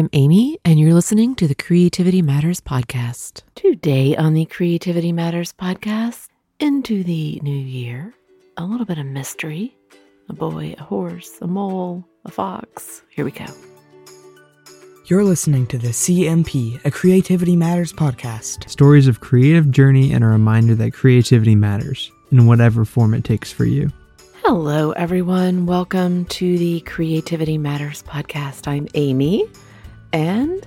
[0.00, 3.42] I'm Amy, and you're listening to the Creativity Matters podcast.
[3.54, 8.14] Today on the Creativity Matters podcast, into the new year,
[8.56, 9.76] a little bit of mystery
[10.30, 13.02] a boy, a horse, a mole, a fox.
[13.10, 13.44] Here we go.
[15.04, 18.70] You're listening to the CMP, a Creativity Matters podcast.
[18.70, 23.52] Stories of creative journey and a reminder that creativity matters in whatever form it takes
[23.52, 23.92] for you.
[24.42, 25.66] Hello, everyone.
[25.66, 28.66] Welcome to the Creativity Matters podcast.
[28.66, 29.46] I'm Amy,
[30.12, 30.66] and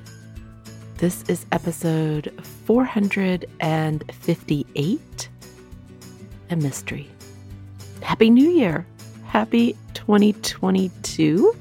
[0.98, 2.32] this is episode
[2.66, 5.30] 458
[6.50, 7.10] A Mystery.
[8.02, 8.86] Happy New Year!
[9.26, 11.54] Happy 2022.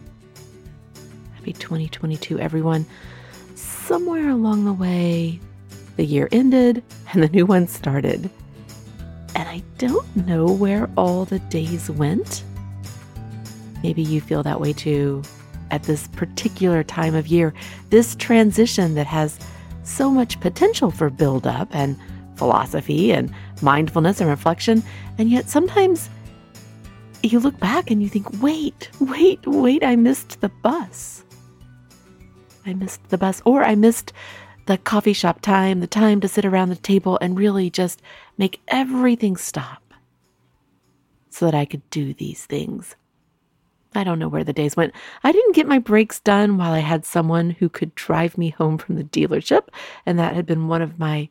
[1.35, 2.87] Happy 2022, everyone.
[3.57, 5.41] Somewhere along the way,
[5.97, 8.31] the year ended and the new one started.
[9.35, 12.45] And I don't know where all the days went.
[13.83, 15.25] Maybe you feel that way too
[15.73, 17.53] at this particular time of year.
[17.91, 19.39] This transition that has
[19.83, 21.99] so much potential for build-up and
[22.37, 24.83] philosophy and mindfulness and reflection.
[25.19, 26.09] And yet sometimes
[27.23, 31.25] you look back and you think, wait, wait, wait, I missed the bus.
[32.65, 34.13] I missed the bus, or I missed
[34.67, 38.01] the coffee shop time, the time to sit around the table and really just
[38.39, 39.83] make everything stop
[41.31, 42.95] so that I could do these things.
[43.95, 44.95] I don't know where the days went.
[45.23, 48.79] I didn't get my brakes done while I had someone who could drive me home
[48.79, 49.69] from the dealership,
[50.07, 51.29] and that had been one of my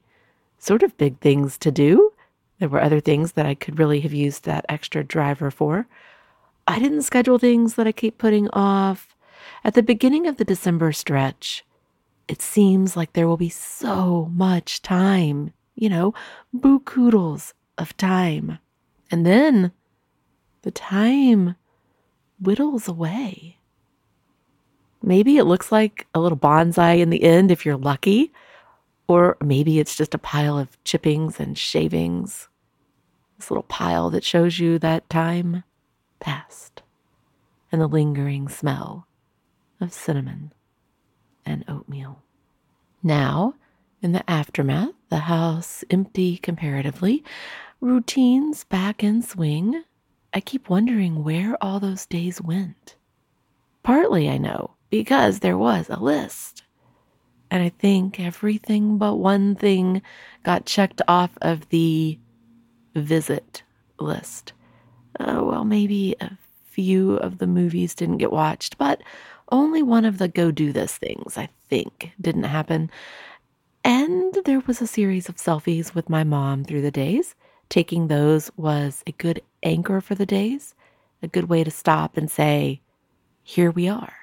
[0.57, 2.13] sort of big things to do.
[2.59, 5.87] There were other things that I could really have used that extra driver for.
[6.67, 9.15] I didn't schedule things that I keep putting off.
[9.63, 11.65] At the beginning of the December stretch,
[12.27, 16.13] it seems like there will be so much time, you know,
[16.53, 16.81] boo
[17.77, 18.59] of time.
[19.09, 19.71] And then
[20.61, 21.55] the time
[22.41, 23.57] whittles away.
[25.01, 28.31] Maybe it looks like a little bonsai in the end if you're lucky,
[29.07, 32.47] or maybe it's just a pile of chippings and shavings.
[33.37, 35.63] This little pile that shows you that time
[36.19, 36.83] passed
[37.71, 39.07] and the lingering smell
[39.79, 40.53] of cinnamon
[41.45, 42.21] and oatmeal.
[43.01, 43.55] Now,
[44.01, 47.23] in the aftermath, the house empty comparatively,
[47.79, 49.83] routines back in swing,
[50.33, 52.95] I keep wondering where all those days went.
[53.83, 56.63] Partly, I know, because there was a list.
[57.49, 60.01] And I think everything but one thing
[60.43, 62.17] got checked off of the
[62.95, 63.63] visit
[63.99, 64.53] list.
[65.19, 66.31] Uh, well, maybe a
[66.63, 69.01] few of the movies didn't get watched, but
[69.51, 72.89] only one of the go do this things, I think, didn't happen.
[73.83, 77.35] And there was a series of selfies with my mom through the days.
[77.71, 80.75] Taking those was a good anchor for the days,
[81.23, 82.81] a good way to stop and say,
[83.43, 84.13] Here we are.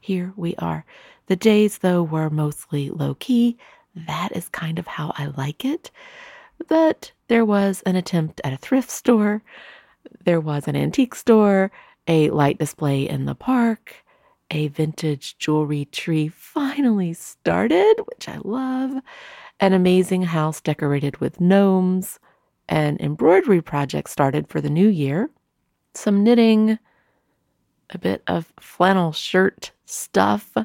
[0.00, 0.84] Here we are.
[1.28, 3.56] The days, though, were mostly low key.
[3.94, 5.90] That is kind of how I like it.
[6.68, 9.42] But there was an attempt at a thrift store,
[10.22, 11.72] there was an antique store,
[12.06, 13.94] a light display in the park,
[14.50, 19.00] a vintage jewelry tree finally started, which I love,
[19.60, 22.18] an amazing house decorated with gnomes,
[22.68, 25.30] an embroidery project started for the new year,
[25.94, 26.78] some knitting,
[27.90, 30.56] a bit of flannel shirt stuff,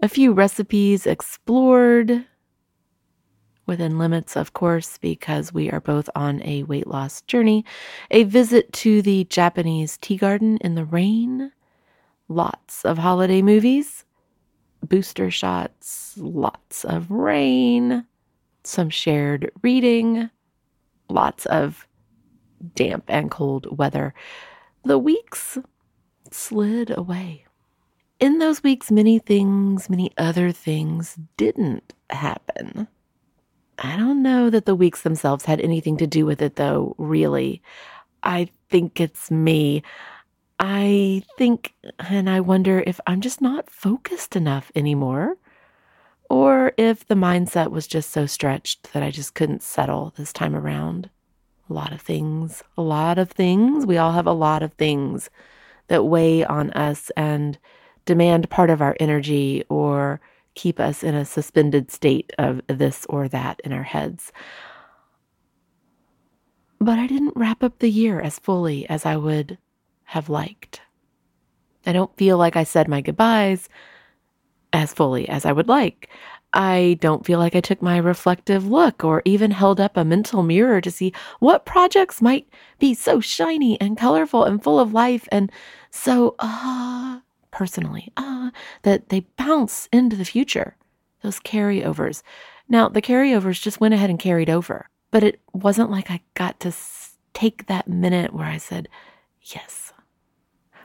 [0.00, 2.24] a few recipes explored,
[3.66, 7.64] within limits, of course, because we are both on a weight loss journey,
[8.10, 11.52] a visit to the Japanese tea garden in the rain,
[12.28, 14.04] lots of holiday movies,
[14.86, 18.04] booster shots, lots of rain,
[18.64, 20.30] some shared reading,
[21.08, 21.86] lots of
[22.74, 24.14] damp and cold weather.
[24.84, 25.58] The weeks
[26.30, 27.44] slid away.
[28.20, 32.86] In those weeks, many things, many other things didn't happen.
[33.78, 37.62] I don't know that the weeks themselves had anything to do with it, though, really.
[38.22, 39.82] I think it's me.
[40.60, 45.36] I think, and I wonder if I'm just not focused enough anymore,
[46.32, 50.56] or if the mindset was just so stretched that I just couldn't settle this time
[50.56, 51.10] around.
[51.68, 53.84] A lot of things, a lot of things.
[53.84, 55.28] We all have a lot of things
[55.88, 57.58] that weigh on us and
[58.06, 60.22] demand part of our energy or
[60.54, 64.32] keep us in a suspended state of this or that in our heads.
[66.78, 69.58] But I didn't wrap up the year as fully as I would
[70.04, 70.80] have liked.
[71.84, 73.68] I don't feel like I said my goodbyes
[74.72, 76.08] as fully as I would like.
[76.52, 80.42] I don't feel like I took my reflective look or even held up a mental
[80.42, 82.46] mirror to see what projects might
[82.78, 85.50] be so shiny and colorful and full of life and
[85.90, 87.20] so, ah, uh,
[87.50, 88.50] personally, ah,
[88.82, 90.76] that they bounce into the future,
[91.22, 92.22] those carryovers.
[92.68, 96.60] Now, the carryovers just went ahead and carried over, but it wasn't like I got
[96.60, 96.72] to
[97.34, 98.88] take that minute where I said,
[99.42, 99.92] yes,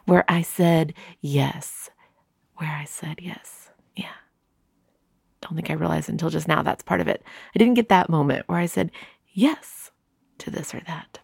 [0.05, 1.89] where I said, yes,
[2.55, 3.66] where I said, yes.
[3.97, 4.13] Yeah.
[5.41, 7.23] Don't think I realized until just now that's part of it.
[7.55, 8.91] I didn't get that moment where I said,
[9.33, 9.91] yes
[10.39, 11.19] to this or that.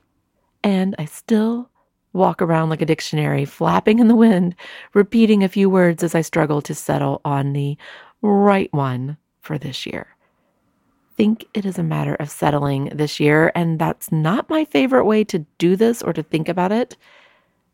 [0.64, 1.70] And I still
[2.14, 4.56] walk around like a dictionary, flapping in the wind,
[4.94, 7.78] repeating a few words as I struggle to settle on the
[8.22, 10.08] right one for this year.
[11.16, 15.24] Think it is a matter of settling this year, and that's not my favorite way
[15.26, 16.98] to do this or to think about it.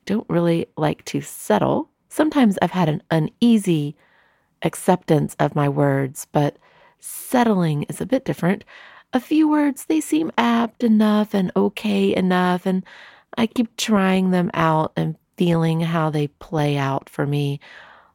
[0.06, 1.90] Don't really like to settle.
[2.10, 3.96] Sometimes I've had an uneasy
[4.62, 6.58] acceptance of my words, but
[7.00, 8.64] settling is a bit different.
[9.14, 12.86] A few words, they seem apt enough and okay enough, and
[13.38, 17.60] I keep trying them out and feeling how they play out for me.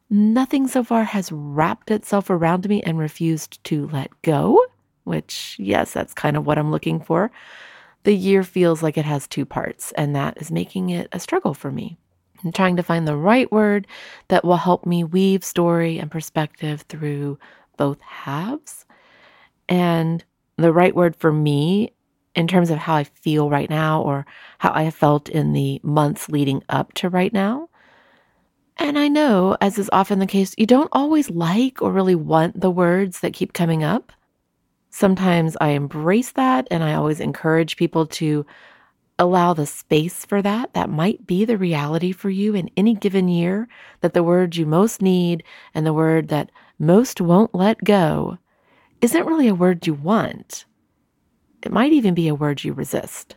[0.09, 4.63] Nothing so far has wrapped itself around me and refused to let go,
[5.03, 7.31] which, yes, that's kind of what I'm looking for.
[8.03, 11.55] The year feels like it has two parts, and that is making it a struggle
[11.55, 11.97] for me.
[12.45, 13.87] I'm trying to find the right word
[14.27, 17.39] that will help me weave story and perspective through
[17.75, 18.85] both halves.
[19.67, 20.23] And
[20.57, 21.91] the right word for me
[22.35, 24.25] in terms of how I feel right now or
[24.59, 27.69] how I have felt in the months leading up to right now.
[28.77, 32.59] And I know, as is often the case, you don't always like or really want
[32.59, 34.11] the words that keep coming up.
[34.89, 38.45] Sometimes I embrace that and I always encourage people to
[39.17, 40.73] allow the space for that.
[40.73, 43.67] That might be the reality for you in any given year
[44.01, 48.37] that the word you most need and the word that most won't let go
[49.01, 50.65] isn't really a word you want.
[51.63, 53.35] It might even be a word you resist,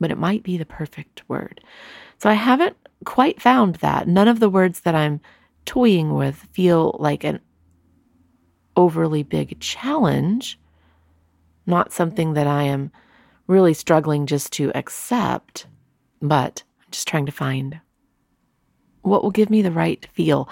[0.00, 1.60] but it might be the perfect word.
[2.18, 4.08] So I haven't quite found that.
[4.08, 5.20] None of the words that I'm
[5.64, 7.40] toying with feel like an
[8.76, 10.58] overly big challenge,
[11.66, 12.90] not something that I am
[13.52, 15.66] really struggling just to accept,
[16.20, 17.80] but I'm just trying to find
[19.02, 20.48] what will give me the right feel,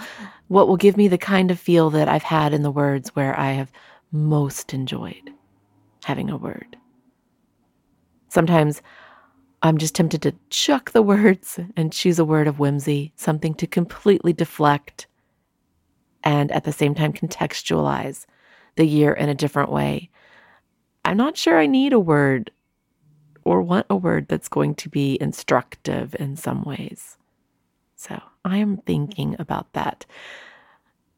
[0.49, 3.39] what will give me the kind of feel that I've had in the words where
[3.39, 3.73] I have
[4.13, 5.31] most enjoyed
[6.05, 6.77] having a word.
[8.29, 8.83] Sometimes
[9.63, 13.67] I'm just tempted to chuck the words and choose a word of whimsy, something to
[13.67, 15.07] completely deflect
[16.23, 18.27] and at the same time contextualize
[18.77, 20.11] the year in a different way.
[21.05, 22.51] I'm not sure I need a word
[23.45, 27.17] or want a word that's going to be instructive in some ways.
[27.97, 30.07] So I am thinking about that.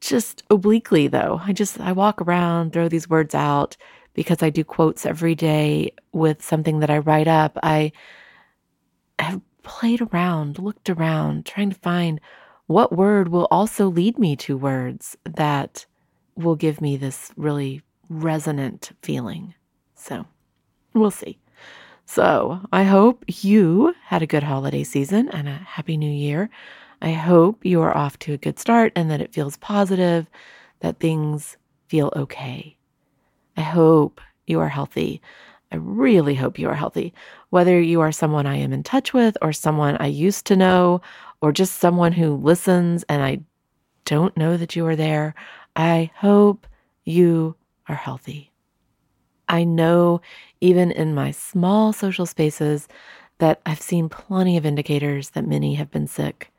[0.00, 3.76] Just obliquely, though, I just I walk around, throw these words out,
[4.14, 7.92] because I do quotes every day with something that I write up, I
[9.18, 12.20] have played around, looked around, trying to find
[12.66, 15.86] what word will also lead me to words that
[16.34, 19.54] will give me this really resonant feeling.
[19.94, 20.26] So
[20.94, 21.38] we'll see.
[22.04, 26.50] So I hope you had a good holiday season and a happy new year.
[27.00, 30.28] I hope you are off to a good start and that it feels positive,
[30.80, 31.56] that things
[31.88, 32.76] feel okay.
[33.56, 35.20] I hope you are healthy.
[35.72, 37.14] I really hope you are healthy.
[37.50, 41.00] Whether you are someone I am in touch with, or someone I used to know,
[41.40, 43.40] or just someone who listens and I
[44.04, 45.34] don't know that you are there,
[45.74, 46.66] I hope
[47.04, 47.56] you
[47.88, 48.51] are healthy.
[49.52, 50.22] I know,
[50.62, 52.88] even in my small social spaces,
[53.38, 56.50] that I've seen plenty of indicators that many have been sick.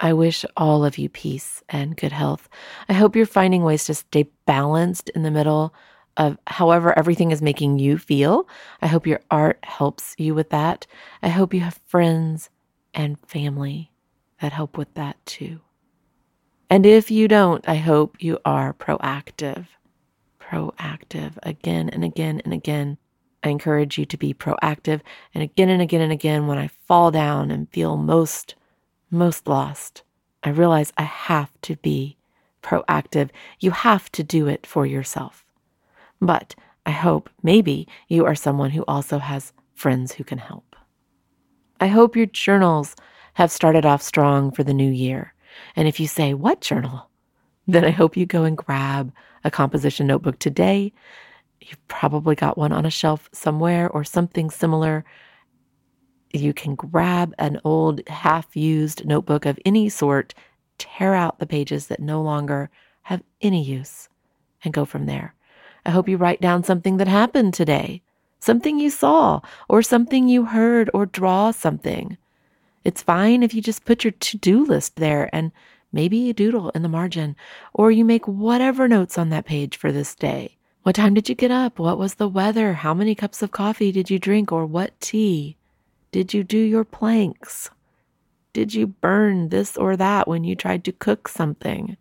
[0.00, 2.48] I wish all of you peace and good health.
[2.88, 5.74] I hope you're finding ways to stay balanced in the middle
[6.16, 8.48] of however everything is making you feel.
[8.80, 10.86] I hope your art helps you with that.
[11.22, 12.48] I hope you have friends
[12.94, 13.92] and family
[14.40, 15.60] that help with that too.
[16.70, 19.66] And if you don't, I hope you are proactive.
[20.54, 22.96] Proactive again and again and again.
[23.42, 25.00] I encourage you to be proactive
[25.34, 28.54] and again and again and again when I fall down and feel most,
[29.10, 30.04] most lost.
[30.44, 32.16] I realize I have to be
[32.62, 33.30] proactive.
[33.58, 35.44] You have to do it for yourself.
[36.20, 36.54] But
[36.86, 40.76] I hope maybe you are someone who also has friends who can help.
[41.80, 42.94] I hope your journals
[43.34, 45.34] have started off strong for the new year.
[45.74, 47.10] And if you say, What journal?
[47.66, 50.92] Then I hope you go and grab a composition notebook today.
[51.60, 55.04] You've probably got one on a shelf somewhere or something similar.
[56.32, 60.34] You can grab an old half used notebook of any sort,
[60.78, 62.70] tear out the pages that no longer
[63.02, 64.08] have any use,
[64.62, 65.34] and go from there.
[65.86, 68.02] I hope you write down something that happened today,
[68.40, 72.16] something you saw, or something you heard, or draw something.
[72.84, 75.52] It's fine if you just put your to do list there and
[75.94, 77.36] Maybe you doodle in the margin,
[77.72, 80.56] or you make whatever notes on that page for this day.
[80.82, 81.78] What time did you get up?
[81.78, 82.72] What was the weather?
[82.72, 85.56] How many cups of coffee did you drink, or what tea?
[86.10, 87.70] Did you do your planks?
[88.52, 91.96] Did you burn this or that when you tried to cook something?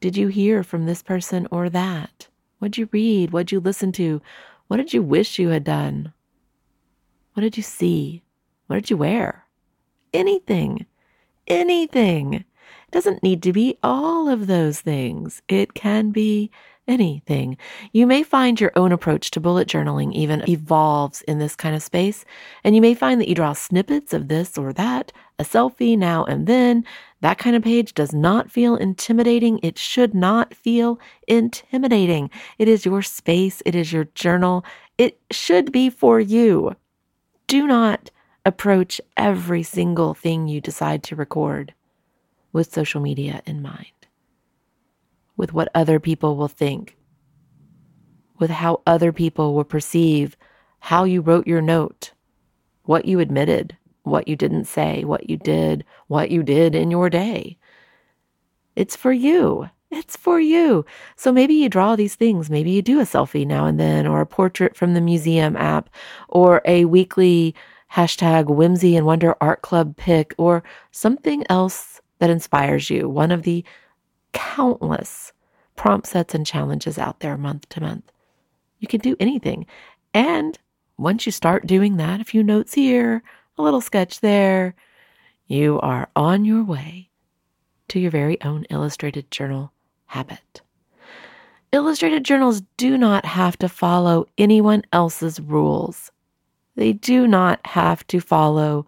[0.00, 2.26] Did you hear from this person or that?
[2.58, 3.30] What'd you read?
[3.30, 4.20] What'd you listen to?
[4.66, 6.12] What did you wish you had done?
[7.34, 8.24] What did you see?
[8.66, 9.44] What did you wear?
[10.12, 10.86] Anything.
[11.46, 12.44] Anything.
[12.88, 15.42] It doesn't need to be all of those things.
[15.48, 16.50] It can be
[16.88, 17.56] anything.
[17.92, 21.82] You may find your own approach to bullet journaling even evolves in this kind of
[21.82, 22.24] space,
[22.62, 26.24] and you may find that you draw snippets of this or that, a selfie now
[26.24, 26.84] and then.
[27.22, 29.58] That kind of page does not feel intimidating.
[29.62, 32.30] It should not feel intimidating.
[32.58, 34.64] It is your space, it is your journal.
[34.96, 36.76] It should be for you.
[37.48, 38.10] Do not
[38.44, 41.74] approach every single thing you decide to record
[42.56, 43.86] with social media in mind
[45.36, 46.96] with what other people will think,
[48.38, 50.36] with how other people will perceive
[50.80, 52.12] how you wrote your note,
[52.84, 57.10] what you admitted, what you didn't say, what you did, what you did in your
[57.10, 57.58] day.
[58.74, 59.68] It's for you.
[59.90, 60.84] It's for you.
[61.16, 62.50] So maybe you draw these things.
[62.50, 65.90] Maybe you do a selfie now and then, or a portrait from the museum app,
[66.28, 67.54] or a weekly
[67.92, 73.08] hashtag whimsy and wonder art club pick, or something else that inspires you.
[73.08, 73.64] One of the
[74.32, 75.32] countless
[75.76, 78.10] prompt sets and challenges out there month to month.
[78.78, 79.66] You can do anything.
[80.14, 80.58] And
[80.98, 83.22] once you start doing that, a few notes here,
[83.58, 84.74] a little sketch there,
[85.46, 87.10] you are on your way
[87.88, 89.72] to your very own illustrated journal
[90.06, 90.62] habit.
[91.72, 96.10] Illustrated journals do not have to follow anyone else's rules.
[96.74, 98.86] They do not have to follow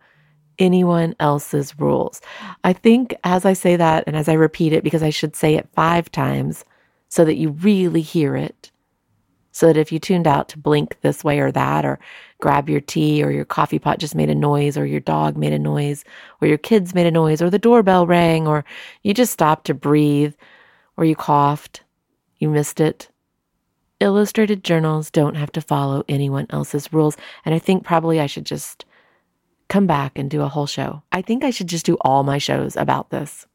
[0.59, 2.21] anyone else's rules.
[2.65, 5.55] I think as I say that and as I repeat it, because I should say
[5.55, 6.65] it five times
[7.09, 8.71] so that you really hear it,
[9.53, 11.99] so that if you tuned out to blink this way or that, or
[12.41, 15.53] grab your tea, or your coffee pot just made a noise, or your dog made
[15.53, 16.05] a noise,
[16.41, 18.65] or your kids made a noise, or the doorbell rang, or
[19.03, 20.35] you just stopped to breathe,
[20.97, 21.83] or you coughed,
[22.39, 23.09] you missed it.
[24.01, 27.17] Illustrated journals don't have to follow anyone else's rules.
[27.45, 28.85] And I think probably I should just
[29.69, 31.03] come back and do a whole show.
[31.13, 33.47] I think I should just do all my shows about this.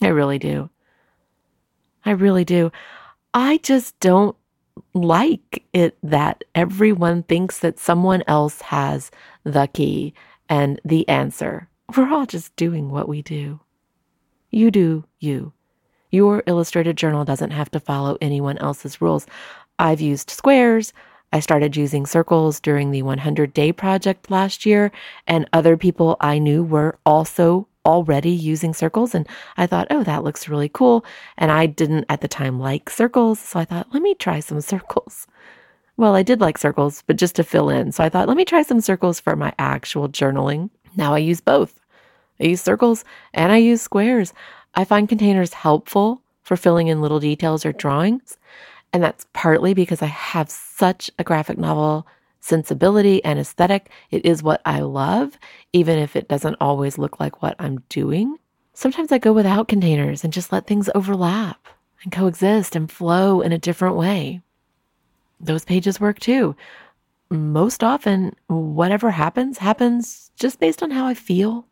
[0.00, 0.70] I really do.
[2.04, 2.72] I really do.
[3.34, 4.36] I just don't
[4.94, 9.10] like it that everyone thinks that someone else has
[9.44, 10.14] the key
[10.48, 11.68] and the answer.
[11.96, 13.60] We're all just doing what we do.
[14.50, 15.52] You do you.
[16.10, 19.26] Your illustrated journal doesn't have to follow anyone else's rules.
[19.78, 20.92] I've used squares.
[21.32, 24.90] I started using circles during the 100 day project last year,
[25.26, 29.14] and other people I knew were also already using circles.
[29.14, 31.04] And I thought, oh, that looks really cool.
[31.38, 33.38] And I didn't at the time like circles.
[33.38, 35.26] So I thought, let me try some circles.
[35.96, 37.92] Well, I did like circles, but just to fill in.
[37.92, 40.70] So I thought, let me try some circles for my actual journaling.
[40.96, 41.78] Now I use both.
[42.40, 44.32] I use circles and I use squares.
[44.74, 48.38] I find containers helpful for filling in little details or drawings.
[48.92, 52.06] And that's partly because I have such a graphic novel
[52.40, 53.90] sensibility and aesthetic.
[54.10, 55.38] It is what I love,
[55.72, 58.36] even if it doesn't always look like what I'm doing.
[58.72, 61.68] Sometimes I go without containers and just let things overlap
[62.02, 64.40] and coexist and flow in a different way.
[65.38, 66.56] Those pages work too.
[67.30, 71.66] Most often, whatever happens, happens just based on how I feel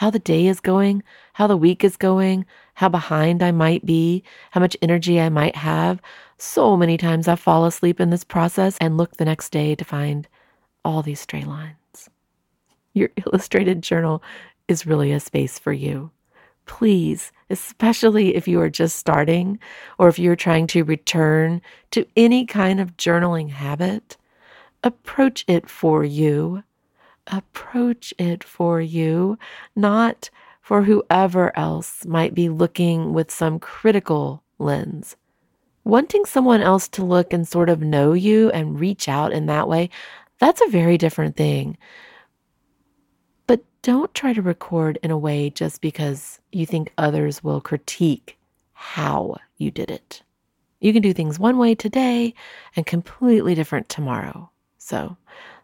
[0.00, 1.02] how the day is going,
[1.34, 5.54] how the week is going, how behind I might be, how much energy I might
[5.56, 6.00] have.
[6.42, 9.84] So many times I fall asleep in this process and look the next day to
[9.84, 10.26] find
[10.86, 12.08] all these stray lines.
[12.94, 14.22] Your illustrated journal
[14.66, 16.10] is really a space for you.
[16.64, 19.58] Please, especially if you are just starting
[19.98, 24.16] or if you're trying to return to any kind of journaling habit,
[24.82, 26.62] approach it for you
[27.26, 29.38] approach it for you,
[29.76, 30.30] not
[30.62, 35.16] for whoever else might be looking with some critical lens.
[35.84, 39.68] Wanting someone else to look and sort of know you and reach out in that
[39.68, 39.90] way,
[40.38, 41.78] that's a very different thing.
[43.46, 48.36] But don't try to record in a way just because you think others will critique
[48.72, 50.22] how you did it.
[50.80, 52.34] You can do things one way today
[52.76, 54.50] and completely different tomorrow.
[54.78, 55.16] So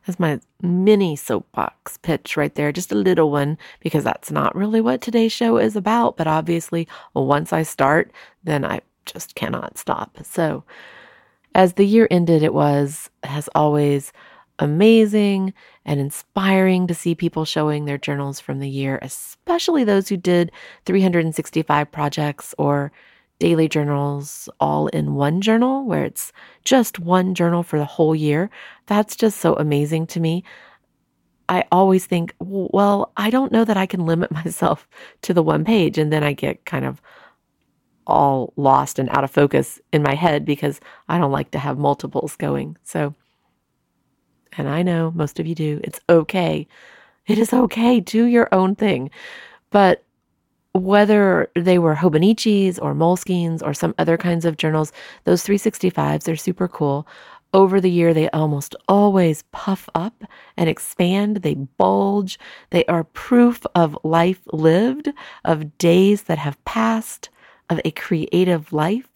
[0.06, 4.80] that's my mini soapbox pitch right there, just a little one, because that's not really
[4.80, 6.16] what today's show is about.
[6.16, 8.12] But obviously, once I start,
[8.44, 10.18] then I just cannot stop.
[10.22, 10.64] So,
[11.54, 14.12] as the year ended, it was, as always,
[14.58, 15.52] amazing
[15.84, 20.52] and inspiring to see people showing their journals from the year, especially those who did
[20.84, 22.92] 365 projects or
[23.38, 26.32] daily journals all in one journal, where it's
[26.64, 28.50] just one journal for the whole year.
[28.86, 30.42] That's just so amazing to me.
[31.48, 34.88] I always think, well, I don't know that I can limit myself
[35.22, 35.98] to the one page.
[35.98, 37.00] And then I get kind of
[38.06, 41.78] all lost and out of focus in my head because I don't like to have
[41.78, 42.76] multiples going.
[42.84, 43.14] So,
[44.56, 46.66] and I know most of you do, it's okay.
[47.26, 48.00] It is okay.
[48.00, 49.10] Do your own thing.
[49.70, 50.04] But
[50.72, 54.92] whether they were Hobonichis or Moleskines or some other kinds of journals,
[55.24, 57.06] those 365s, they're super cool.
[57.54, 60.24] Over the year, they almost always puff up
[60.56, 61.38] and expand.
[61.38, 62.38] They bulge.
[62.70, 65.10] They are proof of life lived,
[65.44, 67.30] of days that have passed,
[67.70, 69.08] of a creative life.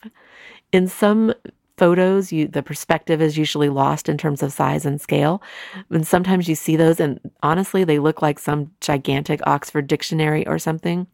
[0.72, 1.34] In some
[1.76, 5.42] photos, you the perspective is usually lost in terms of size and scale.
[5.88, 10.58] And sometimes you see those, and honestly, they look like some gigantic Oxford dictionary or
[10.58, 11.06] something.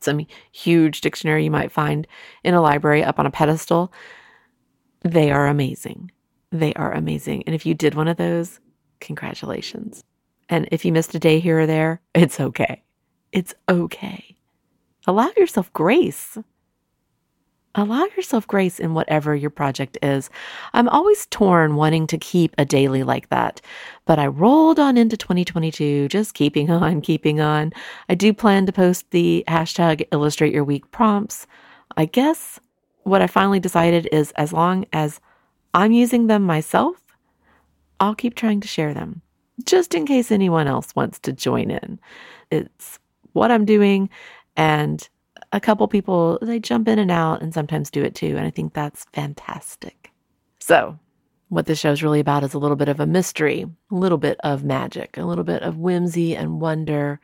[0.00, 2.06] Some huge dictionary you might find
[2.44, 3.92] in a library up on a pedestal.
[5.02, 6.10] They are amazing.
[6.52, 7.44] They are amazing.
[7.46, 8.60] And if you did one of those,
[9.00, 10.04] congratulations.
[10.48, 12.82] And if you missed a day here or there, it's okay.
[13.32, 14.36] It's okay.
[15.06, 16.38] Allow yourself grace.
[17.76, 20.28] Allow yourself grace in whatever your project is.
[20.72, 23.60] I'm always torn wanting to keep a daily like that,
[24.06, 27.72] but I rolled on into 2022, just keeping on, keeping on.
[28.08, 31.46] I do plan to post the hashtag illustrate your week prompts.
[31.96, 32.58] I guess
[33.04, 35.20] what I finally decided is as long as
[35.72, 36.96] I'm using them myself,
[38.00, 39.22] I'll keep trying to share them
[39.64, 42.00] just in case anyone else wants to join in.
[42.50, 42.98] It's
[43.32, 44.10] what I'm doing,
[44.56, 45.08] and
[45.52, 48.36] a couple people, they jump in and out and sometimes do it too.
[48.36, 50.12] And I think that's fantastic.
[50.60, 50.98] So,
[51.48, 54.18] what this show is really about is a little bit of a mystery, a little
[54.18, 57.20] bit of magic, a little bit of whimsy and wonder,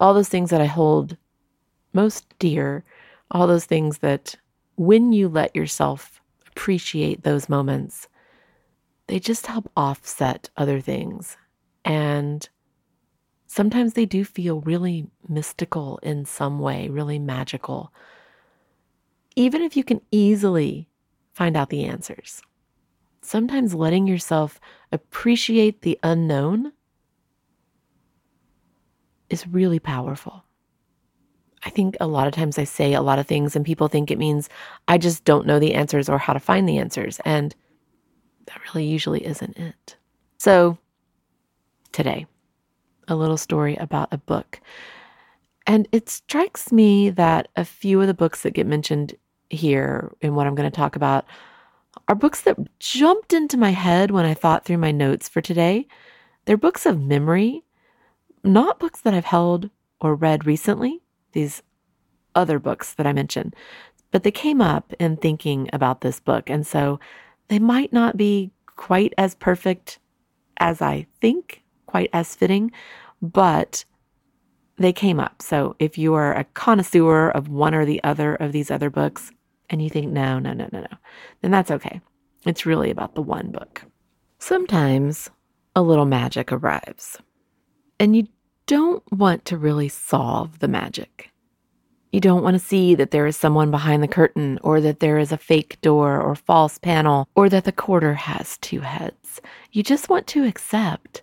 [0.00, 1.16] all those things that I hold
[1.94, 2.84] most dear,
[3.30, 4.34] all those things that
[4.76, 8.08] when you let yourself appreciate those moments,
[9.06, 11.36] they just help offset other things.
[11.84, 12.46] And
[13.54, 17.92] sometimes they do feel really mystical in some way, really magical.
[19.36, 20.88] Even if you can easily
[21.34, 22.42] find out the answers,
[23.22, 26.72] sometimes letting yourself appreciate the unknown
[29.30, 30.44] is really powerful.
[31.62, 34.10] I think a lot of times I say a lot of things and people think
[34.10, 34.48] it means
[34.88, 37.20] I just don't know the answers or how to find the answers.
[37.24, 37.54] And
[38.46, 39.96] that really usually isn't it.
[40.38, 40.76] So,
[41.92, 42.26] today,
[43.08, 44.60] a little story about a book.
[45.66, 49.14] And it strikes me that a few of the books that get mentioned
[49.50, 51.24] here in what I'm going to talk about
[52.08, 55.86] are books that jumped into my head when I thought through my notes for today.
[56.44, 57.64] They're books of memory,
[58.42, 61.00] not books that I've held or read recently,
[61.32, 61.62] these
[62.34, 63.54] other books that I mentioned,
[64.10, 66.50] but they came up in thinking about this book.
[66.50, 67.00] And so
[67.48, 69.98] they might not be quite as perfect
[70.58, 71.63] as I think,
[71.94, 72.72] quite as fitting,
[73.22, 73.84] but
[74.78, 75.40] they came up.
[75.40, 79.30] So if you are a connoisseur of one or the other of these other books
[79.70, 80.96] and you think, no, no, no, no, no,
[81.40, 82.00] then that's okay.
[82.44, 83.84] It's really about the one book.
[84.40, 85.30] Sometimes
[85.76, 87.16] a little magic arrives
[88.00, 88.26] and you
[88.66, 91.30] don't want to really solve the magic.
[92.10, 95.18] You don't want to see that there is someone behind the curtain, or that there
[95.18, 99.40] is a fake door or false panel, or that the quarter has two heads.
[99.72, 101.22] You just want to accept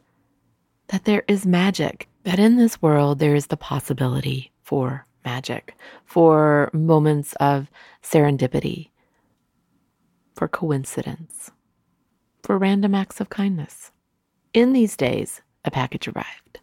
[0.91, 5.75] that there is magic, that in this world there is the possibility for magic,
[6.06, 7.71] for moments of
[8.04, 8.89] serendipity,
[10.36, 11.51] for coincidence,
[12.43, 13.91] for random acts of kindness.
[14.54, 16.60] In these days, a package arrived.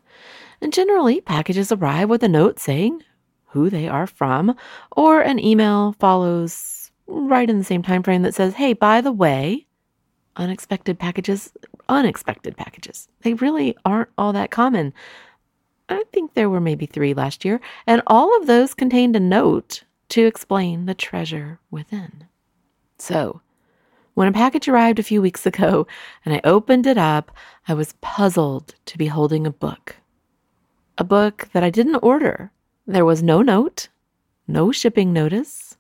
[0.61, 3.03] And generally, packages arrive with a note saying
[3.47, 4.55] who they are from,
[4.95, 9.13] or an email follows right in the same time frame that says, "Hey, by the
[9.13, 9.67] way,
[10.37, 11.53] unexpected packages,
[11.89, 13.09] unexpected packages.
[13.23, 14.93] They really aren't all that common.
[15.89, 19.85] I think there were maybe 3 last year, and all of those contained a note
[20.11, 22.27] to explain the treasure within."
[22.99, 23.41] So,
[24.15, 25.87] when a package arrived a few weeks ago
[26.25, 27.31] and I opened it up,
[27.69, 29.97] I was puzzled to be holding a book.
[30.99, 32.51] A book that I didn't order
[32.87, 33.89] there was no note,
[34.47, 35.77] no shipping notice,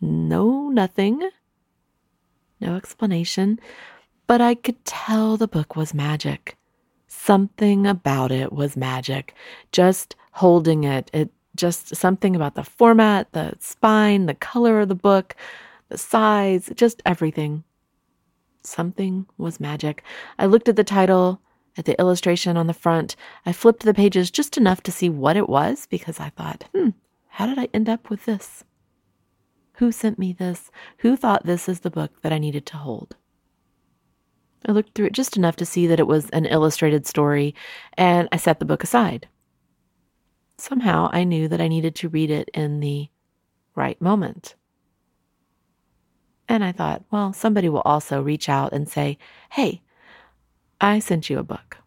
[0.00, 1.28] no nothing,
[2.60, 3.60] no explanation,
[4.26, 6.56] but I could tell the book was magic.
[7.06, 9.34] Something about it was magic.
[9.72, 14.94] Just holding it, it just something about the format, the spine, the color of the
[14.94, 15.34] book,
[15.88, 17.64] the size, just everything.
[18.62, 20.02] Something was magic.
[20.38, 21.40] I looked at the title,
[21.76, 23.16] at the illustration on the front.
[23.44, 26.90] I flipped the pages just enough to see what it was because I thought, hmm,
[27.28, 28.64] how did I end up with this?
[29.74, 30.70] Who sent me this?
[30.98, 33.16] Who thought this is the book that I needed to hold?
[34.64, 37.54] I looked through it just enough to see that it was an illustrated story,
[37.94, 39.28] and I set the book aside.
[40.58, 43.08] Somehow I knew that I needed to read it in the
[43.74, 44.54] right moment.
[46.48, 49.18] And I thought, well, somebody will also reach out and say,
[49.50, 49.82] hey,
[50.80, 51.78] I sent you a book.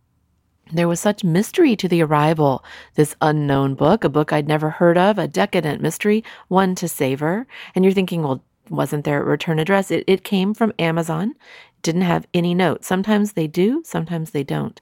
[0.72, 2.64] There was such mystery to the arrival.
[2.94, 7.48] This unknown book, a book I'd never heard of, a decadent mystery, one to savor.
[7.74, 9.90] And you're thinking, well, wasn't there a return address?
[9.90, 11.34] It, it came from Amazon,
[11.82, 12.84] didn't have any note.
[12.84, 14.82] Sometimes they do, sometimes they don't.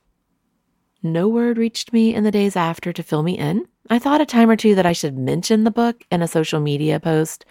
[1.04, 3.68] No word reached me in the days after to fill me in.
[3.90, 6.60] I thought a time or two that I should mention the book in a social
[6.60, 7.46] media post,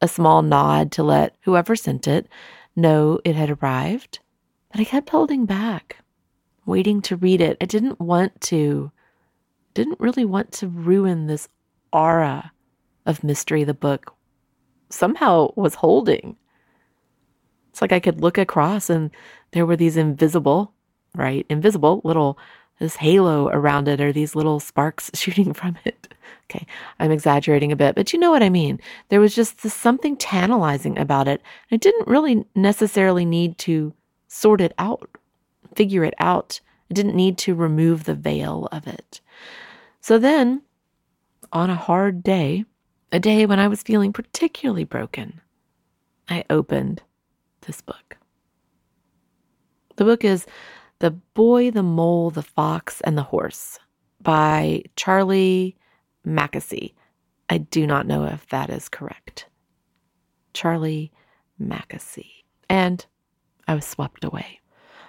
[0.00, 2.28] a small nod to let whoever sent it
[2.76, 4.18] know it had arrived.
[4.70, 5.96] But I kept holding back
[6.66, 7.56] waiting to read it.
[7.60, 8.92] I didn't want to,
[9.74, 11.48] didn't really want to ruin this
[11.92, 12.52] aura
[13.06, 14.14] of mystery the book
[14.90, 16.36] somehow was holding.
[17.78, 19.12] It's like I could look across and
[19.52, 20.72] there were these invisible,
[21.14, 21.46] right?
[21.48, 22.36] Invisible little,
[22.80, 26.12] this halo around it or these little sparks shooting from it.
[26.50, 26.66] Okay,
[26.98, 28.80] I'm exaggerating a bit, but you know what I mean.
[29.10, 31.40] There was just this, something tantalizing about it.
[31.70, 33.94] I didn't really necessarily need to
[34.26, 35.08] sort it out
[35.76, 36.60] figure it out.
[36.90, 39.20] I didn't need to remove the veil of it.
[40.00, 40.62] So then,
[41.52, 42.64] on a hard day,
[43.12, 45.40] a day when I was feeling particularly broken,
[46.28, 47.02] I opened
[47.68, 48.16] this book.
[49.94, 50.46] The book is
[50.98, 53.78] The Boy, the Mole, the Fox, and the Horse
[54.20, 55.76] by Charlie
[56.26, 56.94] Mackesy.
[57.48, 59.46] I do not know if that is correct.
[60.54, 61.12] Charlie
[61.62, 62.26] Mackesy.
[62.68, 63.06] And
[63.68, 64.58] I was swept away.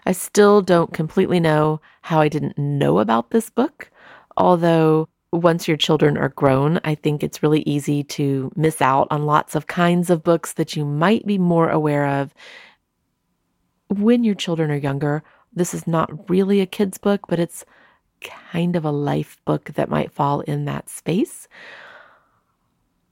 [0.06, 3.90] I still don't completely know how I didn't know about this book,
[4.38, 9.26] although once your children are grown, I think it's really easy to miss out on
[9.26, 12.34] lots of kinds of books that you might be more aware of
[13.90, 15.24] when your children are younger.
[15.54, 17.64] This is not really a kid's book, but it's
[18.22, 21.48] kind of a life book that might fall in that space.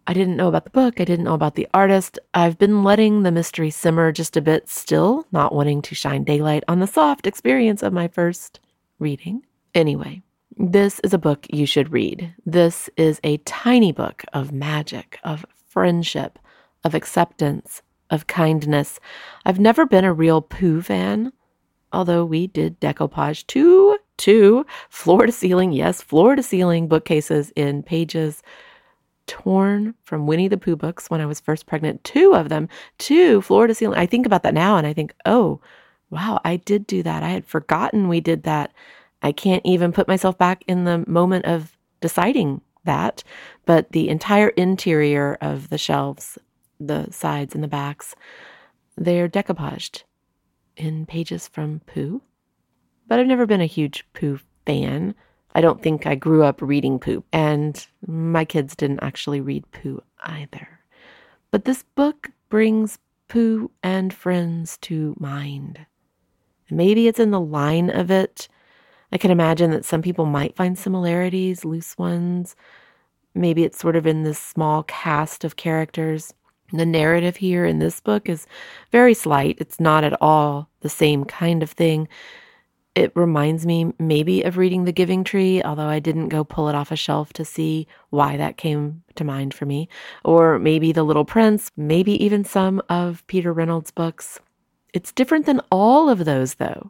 [0.10, 1.02] I didn't know about the book.
[1.02, 2.18] I didn't know about the artist.
[2.34, 6.64] I've been letting the mystery simmer just a bit still, not wanting to shine daylight
[6.68, 8.62] on the soft experience of my first
[9.00, 9.44] reading.
[9.76, 10.22] Anyway,
[10.56, 12.34] this is a book you should read.
[12.46, 16.40] This is a tiny book of magic, of friendship,
[16.84, 19.00] of acceptance, of kindness.
[19.46, 21.34] I've never been a real Pooh fan,
[21.92, 27.84] although we did decoupage two, two floor to ceiling, yes, floor to ceiling bookcases in
[27.84, 28.42] pages
[29.28, 33.42] torn from Winnie the Pooh books when I was first pregnant, two of them, two
[33.42, 34.00] floor to ceiling.
[34.00, 35.60] I think about that now and I think, oh,
[36.10, 37.24] wow, I did do that.
[37.24, 38.72] I had forgotten we did that.
[39.22, 43.24] I can't even put myself back in the moment of deciding that.
[43.66, 46.38] But the entire interior of the shelves,
[46.80, 48.16] the sides and the backs,
[48.96, 50.04] they're decoupaged
[50.76, 52.22] in pages from Pooh.
[53.08, 55.16] But I've never been a huge Pooh fan.
[55.56, 60.02] I don't think I grew up reading Pooh, and my kids didn't actually read Pooh
[60.24, 60.68] either.
[61.52, 65.86] But this book brings Pooh and friends to mind.
[66.70, 68.48] Maybe it's in the line of it.
[69.12, 72.56] I can imagine that some people might find similarities, loose ones.
[73.34, 76.34] Maybe it's sort of in this small cast of characters.
[76.74, 78.48] The narrative here in this book is
[78.92, 79.58] very slight.
[79.60, 82.08] It's not at all the same kind of thing
[82.98, 86.74] it reminds me maybe of reading The Giving Tree, although I didn't go pull it
[86.74, 89.88] off a shelf to see why that came to mind for me.
[90.26, 94.40] Or maybe The Little Prince, maybe even some of Peter Reynolds' books.
[94.96, 96.90] It's different than all of those, though.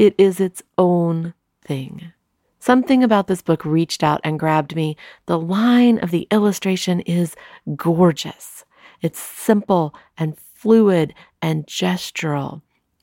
[0.00, 2.14] It is its own thing.
[2.58, 4.96] Something about this book reached out and grabbed me.
[5.26, 7.36] The line of the illustration is
[7.76, 8.64] gorgeous.
[9.02, 12.62] It's simple and fluid and gestural.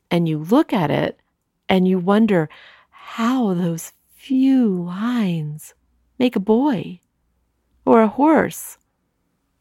[0.10, 1.20] And you look at it
[1.70, 2.50] and you wonder
[2.90, 5.76] how those few lines
[6.18, 7.00] make a boy
[7.86, 8.80] or a horse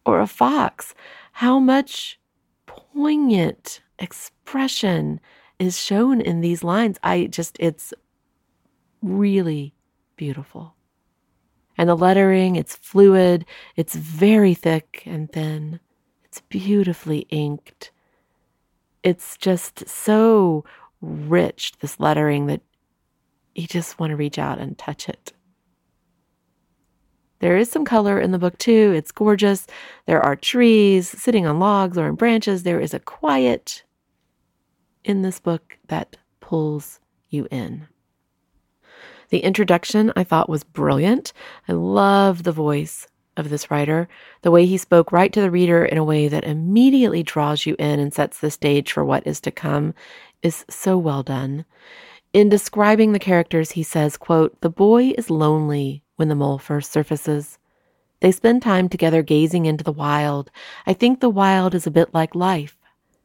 [0.06, 0.94] or a fox.
[1.32, 2.18] How much
[2.64, 5.20] poignant expression
[5.58, 6.98] is shown in these lines.
[7.02, 7.94] I just, it's
[9.02, 9.74] really
[10.16, 10.74] beautiful.
[11.78, 13.44] And the lettering, it's fluid,
[13.76, 15.80] it's very thick and thin,
[16.24, 17.90] it's beautifully inked.
[19.02, 20.64] It's just so
[21.00, 22.62] rich, this lettering, that
[23.54, 25.32] you just want to reach out and touch it.
[27.38, 28.92] There is some color in the book too.
[28.96, 29.66] It's gorgeous.
[30.06, 32.62] There are trees sitting on logs or in branches.
[32.62, 33.82] There is a quiet
[35.06, 37.86] in this book that pulls you in.
[39.30, 41.32] The introduction I thought was brilliant.
[41.68, 44.08] I love the voice of this writer,
[44.42, 47.76] the way he spoke right to the reader in a way that immediately draws you
[47.78, 49.94] in and sets the stage for what is to come
[50.42, 51.64] is so well done.
[52.32, 56.90] In describing the characters, he says, quote, "The boy is lonely when the mole first
[56.90, 57.58] surfaces.
[58.20, 60.50] They spend time together gazing into the wild.
[60.86, 62.75] I think the wild is a bit like life,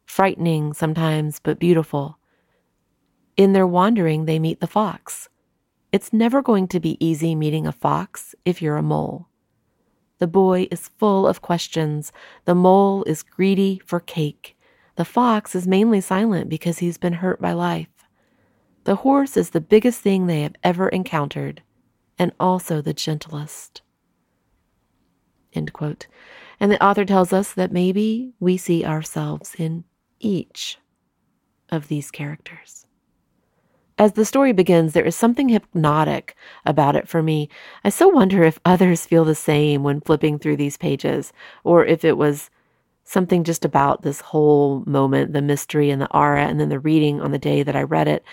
[0.05, 2.17] frightening sometimes, but beautiful.
[3.37, 5.29] In their wandering, they meet the fox.
[5.91, 9.27] It's never going to be easy meeting a fox if you're a mole.
[10.19, 12.13] The boy is full of questions.
[12.45, 14.55] The mole is greedy for cake.
[14.95, 17.87] The fox is mainly silent because he's been hurt by life.
[18.83, 21.61] The horse is the biggest thing they have ever encountered,
[22.19, 23.81] and also the gentlest.
[25.53, 26.07] End quote.
[26.59, 29.83] And the author tells us that maybe we see ourselves in
[30.21, 30.79] each
[31.69, 32.85] of these characters.
[33.97, 37.49] As the story begins, there is something hypnotic about it for me.
[37.83, 42.03] I so wonder if others feel the same when flipping through these pages, or if
[42.03, 42.49] it was
[43.03, 47.21] something just about this whole moment, the mystery and the aura, and then the reading
[47.21, 48.23] on the day that I read it.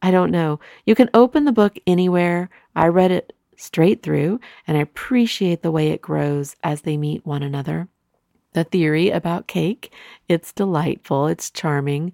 [0.00, 0.60] I don't know.
[0.86, 2.48] You can open the book anywhere.
[2.74, 7.26] I read it straight through, and I appreciate the way it grows as they meet
[7.26, 7.88] one another.
[8.58, 9.92] The theory about cake,
[10.28, 12.12] it's delightful, it's charming,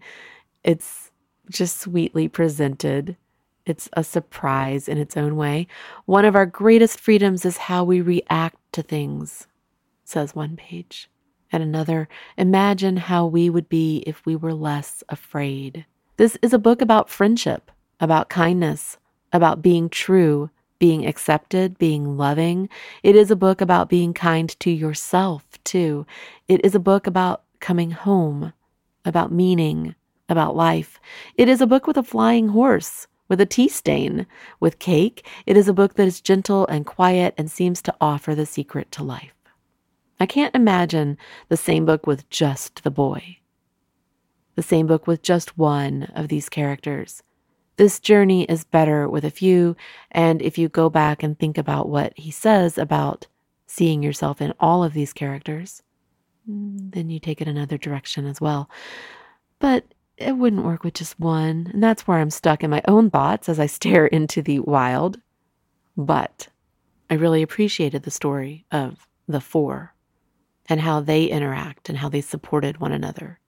[0.63, 1.11] it's
[1.49, 3.17] just sweetly presented.
[3.65, 5.69] It's a surprise in its own way.
[6.05, 9.47] One of our greatest freedoms is how we react to things,
[10.05, 11.09] says one page.
[11.51, 15.87] And another, imagine how we would be if we were less afraid.
[16.19, 18.99] This is a book about friendship, about kindness,
[19.33, 22.69] about being true, being accepted, being loving.
[23.03, 26.07] It is a book about being kind to yourself, too.
[26.49, 28.53] It is a book about coming home,
[29.05, 29.95] about meaning,
[30.29, 31.01] about life.
[31.37, 34.27] It is a book with a flying horse, with a tea stain,
[34.61, 35.27] with cake.
[35.47, 38.93] It is a book that is gentle and quiet and seems to offer the secret
[38.93, 39.33] to life.
[40.21, 43.39] I can't imagine the same book with just the boy,
[44.55, 47.23] the same book with just one of these characters.
[47.77, 49.75] This journey is better with a few,
[50.13, 53.27] and if you go back and think about what he says about
[53.75, 55.83] seeing yourself in all of these characters,
[56.49, 56.93] mm.
[56.93, 58.71] then you take it another direction as well.
[59.59, 59.85] But
[60.17, 63.49] it wouldn't work with just one, and that's where I'm stuck in my own thoughts
[63.49, 65.21] as I stare into the wild.
[65.97, 66.49] But
[67.11, 69.95] I really appreciated the story of the four
[70.67, 73.41] and how they interact and how they supported one another.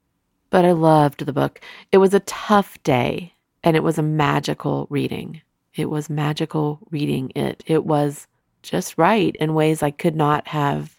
[0.51, 1.61] But I loved the book.
[1.93, 5.41] It was a tough day and it was a magical reading.
[5.75, 7.65] It was magical reading it.
[7.67, 8.27] It was
[8.69, 10.97] just right in ways I could not have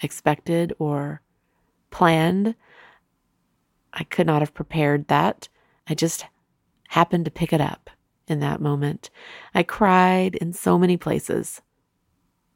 [0.00, 1.20] expected or
[1.90, 2.54] planned.
[3.92, 5.48] I could not have prepared that.
[5.88, 6.26] I just
[6.88, 7.90] happened to pick it up
[8.26, 9.10] in that moment.
[9.54, 11.60] I cried in so many places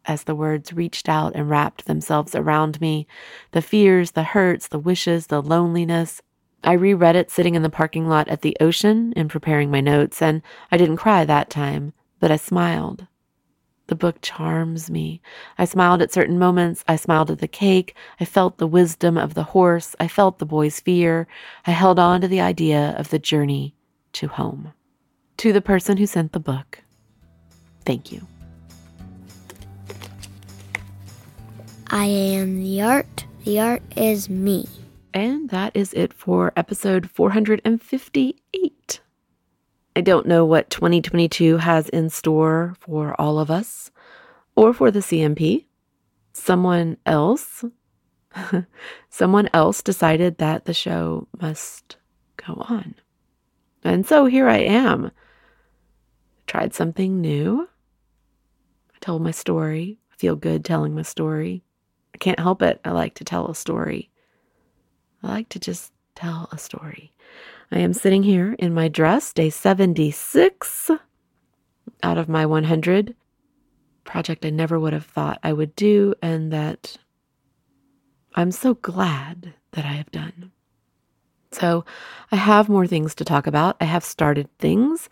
[0.04, 3.06] as the words reached out and wrapped themselves around me
[3.52, 6.20] the fears, the hurts, the wishes, the loneliness.
[6.64, 10.22] I reread it sitting in the parking lot at the ocean in preparing my notes,
[10.22, 13.06] and I didn't cry that time, but I smiled.
[13.88, 15.20] The book charms me.
[15.58, 16.84] I smiled at certain moments.
[16.88, 17.96] I smiled at the cake.
[18.20, 19.94] I felt the wisdom of the horse.
[19.98, 21.26] I felt the boy's fear.
[21.66, 23.74] I held on to the idea of the journey
[24.14, 24.72] to home.
[25.38, 26.82] To the person who sent the book,
[27.84, 28.26] thank you.
[31.88, 33.26] I am the art.
[33.44, 34.68] The art is me.
[35.12, 39.00] And that is it for episode 458.
[39.94, 43.90] I don't know what 2022 has in store for all of us
[44.56, 45.66] or for the CMP.
[46.32, 47.64] Someone else,
[49.10, 51.96] someone else decided that the show must
[52.36, 52.94] go on.
[53.84, 55.10] And so here I am.
[56.46, 57.68] Tried something new.
[58.94, 59.98] I told my story.
[60.10, 61.64] I feel good telling my story.
[62.14, 62.80] I can't help it.
[62.84, 64.10] I like to tell a story.
[65.22, 67.12] I like to just tell a story.
[67.74, 70.90] I am sitting here in my dress, day 76
[72.02, 73.16] out of my 100
[74.04, 76.98] project I never would have thought I would do, and that
[78.34, 80.52] I'm so glad that I have done.
[81.50, 81.86] So,
[82.30, 83.78] I have more things to talk about.
[83.80, 85.08] I have started things,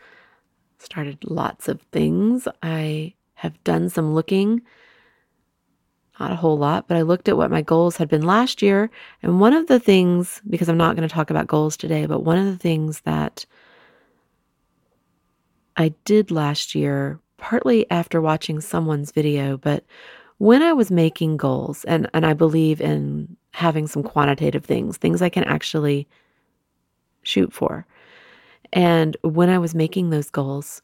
[0.79, 2.47] started lots of things.
[2.63, 4.61] I have done some looking
[6.21, 8.91] not a whole lot, but I looked at what my goals had been last year.
[9.23, 12.21] And one of the things, because I'm not going to talk about goals today, but
[12.21, 13.47] one of the things that
[15.77, 19.85] I did last year, partly after watching someone's video, but
[20.37, 25.21] when I was making goals, and, and I believe in having some quantitative things, things
[25.23, 26.07] I can actually
[27.23, 27.87] shoot for.
[28.73, 30.83] And when I was making those goals,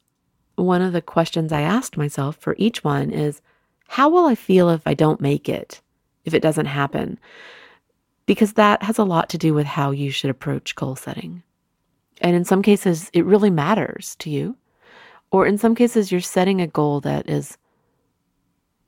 [0.57, 3.41] one of the questions I asked myself for each one is
[3.89, 5.81] how will I feel if I don't make it,
[6.25, 7.19] if it doesn't happen?
[8.27, 11.43] Because that has a lot to do with how you should approach goal setting.
[12.21, 14.57] And in some cases, it really matters to you.
[15.31, 17.59] Or in some cases, you're setting a goal that is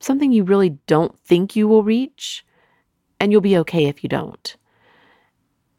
[0.01, 2.45] something you really don't think you will reach,
[3.21, 4.57] and you'll be okay if you don't.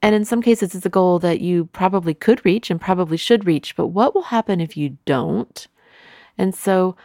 [0.02, 3.46] And in some cases, it's a goal that you probably could reach and probably should
[3.46, 5.68] reach, but what will happen if you don't?
[6.38, 6.96] And so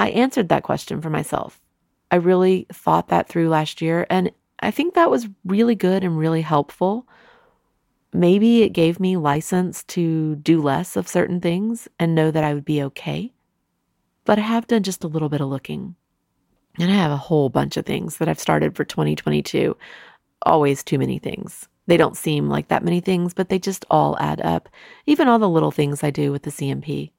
[0.00, 1.60] I answered that question for myself.
[2.10, 6.16] I really thought that through last year, and I think that was really good and
[6.16, 7.06] really helpful.
[8.10, 12.54] Maybe it gave me license to do less of certain things and know that I
[12.54, 13.34] would be okay.
[14.24, 15.96] But I have done just a little bit of looking.
[16.78, 19.76] And I have a whole bunch of things that I've started for 2022.
[20.46, 21.68] Always too many things.
[21.86, 24.70] They don't seem like that many things, but they just all add up.
[25.04, 27.10] Even all the little things I do with the CMP.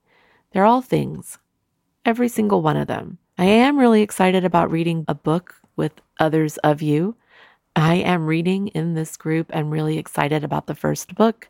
[0.51, 1.37] They're all things.
[2.05, 3.19] Every single one of them.
[3.37, 7.15] I am really excited about reading a book with others of you.
[7.75, 9.51] I am reading in this group.
[9.53, 11.47] I'm really excited about the first book,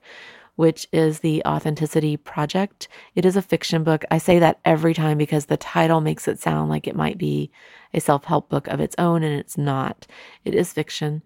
[0.56, 2.90] which is The Authenticity Project.
[3.16, 4.04] It is a fiction book.
[4.12, 7.50] I say that every time because the title makes it sound like it might be
[7.94, 10.06] a self help book of its own, and it's not.
[10.44, 11.24] It is fiction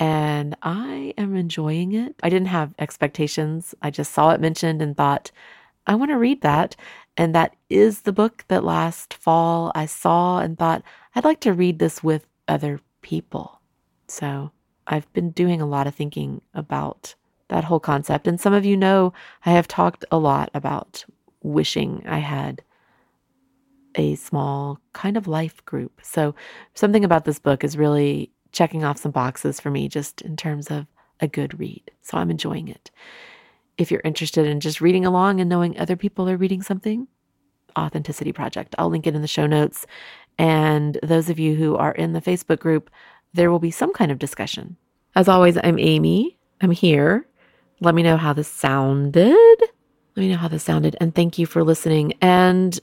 [0.00, 2.14] and I am enjoying it.
[2.22, 3.74] I didn't have expectations.
[3.82, 5.30] I just saw it mentioned and thought,
[5.86, 6.74] I want to read that.
[7.16, 10.82] And that is the book that last fall I saw and thought,
[11.14, 13.60] I'd like to read this with other people.
[14.08, 14.52] So
[14.86, 17.14] I've been doing a lot of thinking about
[17.48, 18.26] that whole concept.
[18.26, 19.12] And some of you know
[19.44, 21.04] I have talked a lot about
[21.42, 22.62] wishing I had
[23.96, 26.00] a small kind of life group.
[26.02, 26.34] So
[26.74, 30.70] something about this book is really checking off some boxes for me just in terms
[30.70, 30.86] of
[31.20, 31.90] a good read.
[32.02, 32.90] So I'm enjoying it.
[33.80, 37.08] If you're interested in just reading along and knowing other people are reading something,
[37.78, 38.74] Authenticity Project.
[38.76, 39.86] I'll link it in the show notes.
[40.36, 42.90] And those of you who are in the Facebook group,
[43.32, 44.76] there will be some kind of discussion.
[45.16, 46.36] As always, I'm Amy.
[46.60, 47.26] I'm here.
[47.80, 49.34] Let me know how this sounded.
[50.14, 50.94] Let me know how this sounded.
[51.00, 52.12] And thank you for listening.
[52.20, 52.78] And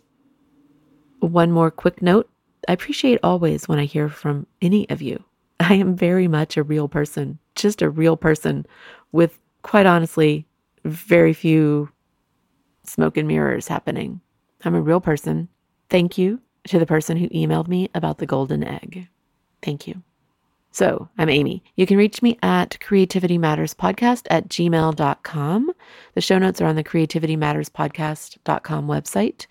[1.19, 2.27] one more quick note
[2.67, 5.23] I appreciate always when I hear from any of you.
[5.59, 8.65] I am very much a real person, just a real person
[9.11, 10.46] with, quite honestly,
[10.87, 11.89] very few
[12.83, 14.21] smoke and mirrors happening.
[14.63, 15.49] I'm a real person.
[15.89, 19.07] Thank you to the person who emailed me about the golden egg.
[19.61, 20.01] Thank you.
[20.71, 21.63] So I'm Amy.
[21.75, 25.71] You can reach me at Creativity Matters Podcast at gmail.com.
[26.13, 29.47] The show notes are on the Creativity Matters Podcast.com website.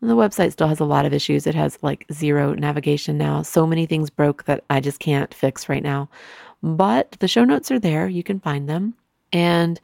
[0.00, 1.46] The website still has a lot of issues.
[1.46, 3.42] It has like zero navigation now.
[3.42, 6.08] So many things broke that I just can't fix right now.
[6.62, 8.08] But the show notes are there.
[8.08, 8.94] You can find them.
[9.32, 9.80] And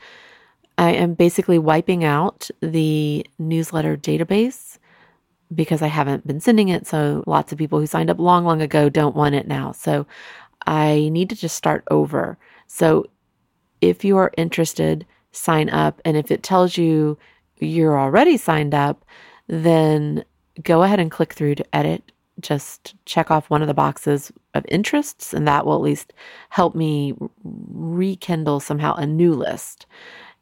[0.76, 4.78] I am basically wiping out the newsletter database
[5.54, 6.86] because I haven't been sending it.
[6.86, 9.72] So lots of people who signed up long, long ago don't want it now.
[9.72, 10.06] So
[10.66, 12.38] I need to just start over.
[12.66, 13.06] So
[13.80, 16.00] if you are interested, sign up.
[16.04, 17.18] And if it tells you
[17.60, 19.04] you're already signed up,
[19.46, 20.24] then
[20.62, 22.10] go ahead and click through to edit.
[22.40, 26.12] Just check off one of the boxes of interests, and that will at least
[26.50, 29.86] help me rekindle somehow a new list.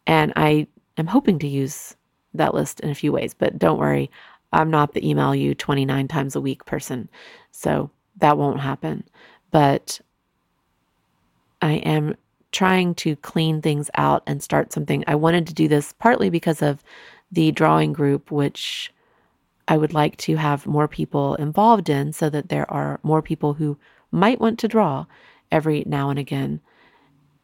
[0.06, 1.96] And I am hoping to use
[2.34, 4.10] that list in a few ways, but don't worry,
[4.52, 7.08] I'm not the email you 29 times a week person.
[7.50, 9.04] So that won't happen.
[9.50, 10.00] But
[11.60, 12.16] I am
[12.50, 15.04] trying to clean things out and start something.
[15.06, 16.82] I wanted to do this partly because of
[17.30, 18.92] the drawing group, which
[19.68, 23.54] I would like to have more people involved in so that there are more people
[23.54, 23.78] who
[24.10, 25.06] might want to draw
[25.50, 26.60] every now and again.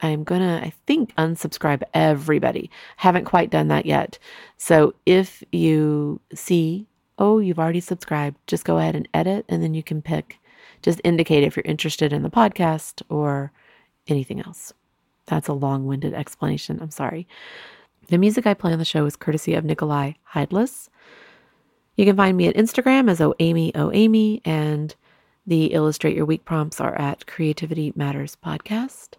[0.01, 2.71] I'm going to, I think, unsubscribe everybody.
[2.99, 4.19] Haven't quite done that yet.
[4.57, 6.87] So if you see,
[7.19, 10.39] oh, you've already subscribed, just go ahead and edit and then you can pick,
[10.83, 13.51] just indicate if you're interested in the podcast or
[14.07, 14.73] anything else.
[15.27, 16.79] That's a long winded explanation.
[16.81, 17.27] I'm sorry.
[18.09, 20.89] The music I play on the show is courtesy of Nicolai Heidlas.
[21.97, 24.95] You can find me at Instagram as OAmy OAmy, and
[25.47, 29.18] the Illustrate Your Week prompts are at Creativity Matters Podcast.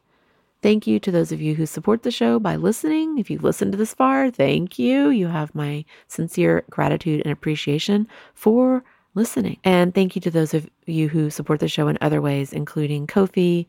[0.61, 3.17] Thank you to those of you who support the show by listening.
[3.17, 5.09] If you've listened to this far, thank you.
[5.09, 8.83] You have my sincere gratitude and appreciation for
[9.15, 9.57] listening.
[9.63, 13.07] And thank you to those of you who support the show in other ways, including
[13.07, 13.67] Ko-fi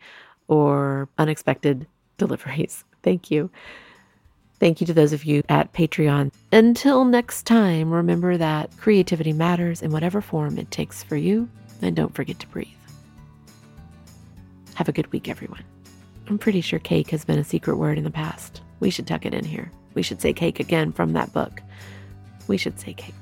[0.48, 1.86] or unexpected
[2.18, 2.84] deliveries.
[3.02, 3.50] Thank you.
[4.58, 6.32] Thank you to those of you at Patreon.
[6.52, 11.48] Until next time, remember that creativity matters in whatever form it takes for you,
[11.80, 12.68] and don't forget to breathe.
[14.74, 15.64] Have a good week, everyone.
[16.30, 18.62] I'm pretty sure cake has been a secret word in the past.
[18.78, 19.72] We should tuck it in here.
[19.94, 21.60] We should say cake again from that book.
[22.46, 23.19] We should say cake.